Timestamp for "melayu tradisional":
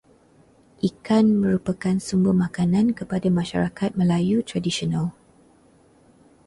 3.99-5.05